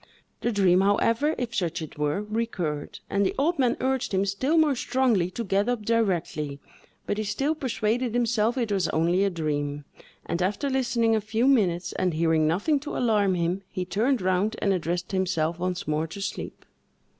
The 0.41 0.51
dream, 0.51 0.81
however, 0.81 1.35
if 1.37 1.53
such 1.53 1.79
it 1.79 1.95
were, 1.99 2.23
recurred, 2.23 2.97
and 3.07 3.23
the 3.23 3.35
old 3.37 3.59
man 3.59 3.77
urged 3.79 4.15
him 4.15 4.25
still 4.25 4.57
more 4.57 4.73
strongly 4.75 5.29
to 5.29 5.43
get 5.43 5.69
up 5.69 5.85
directly; 5.85 6.59
but 7.05 7.19
he 7.19 7.23
still 7.23 7.53
persuaded 7.53 8.15
himself 8.15 8.57
it 8.57 8.71
was 8.71 8.87
only 8.87 9.23
a 9.23 9.29
dream; 9.29 9.85
and 10.25 10.41
after 10.41 10.71
listening 10.71 11.15
a 11.15 11.21
few 11.21 11.45
minutes, 11.47 11.91
and 11.93 12.15
hearing 12.15 12.47
nothing 12.47 12.79
to 12.79 12.97
alarm 12.97 13.35
him, 13.35 13.61
he 13.69 13.85
turned 13.85 14.23
round 14.23 14.55
and 14.59 14.73
addressed 14.73 15.11
himself 15.11 15.59
once 15.59 15.87
more 15.87 16.07
to 16.07 16.19
sleep. 16.19 16.65